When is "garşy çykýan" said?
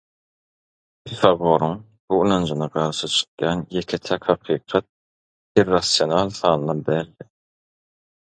2.77-3.61